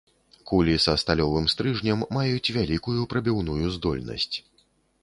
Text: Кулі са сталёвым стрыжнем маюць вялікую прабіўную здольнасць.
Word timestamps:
Кулі 0.51 0.77
са 0.85 0.95
сталёвым 1.01 1.45
стрыжнем 1.53 2.01
маюць 2.17 2.53
вялікую 2.57 2.99
прабіўную 3.13 3.65
здольнасць. 3.79 4.33